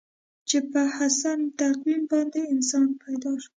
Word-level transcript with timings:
چې 0.49 0.57
په 0.71 0.81
احسن 0.97 1.39
تقویم 1.59 2.01
باندې 2.11 2.39
انسان 2.53 2.87
پیدا 3.03 3.31
شو. 3.43 3.49